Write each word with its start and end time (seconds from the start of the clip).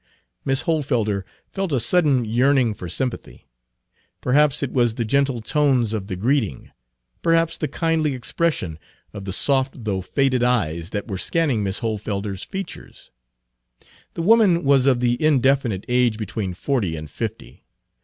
Page 0.43 0.61
41 0.63 0.79
Miss 0.79 0.87
Hohlfelder 0.89 1.23
felt 1.51 1.71
a 1.71 1.79
sudden 1.79 2.25
yearning 2.25 2.73
for 2.73 2.89
sympathy. 2.89 3.47
Perhaps 4.19 4.63
it 4.63 4.71
was 4.71 4.95
the 4.95 5.05
gentle 5.05 5.41
tones 5.41 5.93
of 5.93 6.07
the 6.07 6.15
greeting; 6.15 6.71
perhaps 7.21 7.55
the 7.55 7.67
kindly 7.67 8.15
expression 8.15 8.79
of 9.13 9.25
the 9.25 9.31
soft 9.31 9.83
though 9.83 10.01
faded 10.01 10.41
eyes 10.41 10.89
that 10.89 11.07
were 11.07 11.19
scanning 11.19 11.61
Miss 11.63 11.81
Hohlfelder's 11.81 12.41
features. 12.41 13.11
The 14.15 14.23
woman 14.23 14.63
was 14.63 14.87
of 14.87 15.01
the 15.01 15.23
indefinite 15.23 15.85
age 15.87 16.17
between 16.17 16.55
forty 16.55 16.95
and 16.95 17.07
fifty. 17.07 17.63